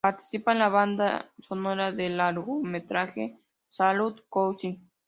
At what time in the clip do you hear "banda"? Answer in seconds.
0.69-1.29